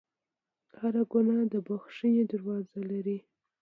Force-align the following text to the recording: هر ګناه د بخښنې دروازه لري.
هر 0.79 0.93
ګناه 1.11 1.43
د 1.51 1.53
بخښنې 1.67 2.23
دروازه 2.31 2.79
لري. 2.91 3.17